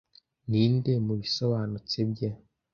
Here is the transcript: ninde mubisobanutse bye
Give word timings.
ninde 0.49 0.91
mubisobanutse 1.05 1.97
bye 2.11 2.29